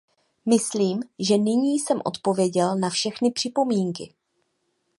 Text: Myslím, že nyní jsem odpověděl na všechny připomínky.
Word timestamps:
Myslím, 0.45 1.03
že 1.19 1.37
nyní 1.37 1.79
jsem 1.79 2.01
odpověděl 2.05 2.77
na 2.77 2.89
všechny 2.89 3.31
připomínky. 3.31 4.13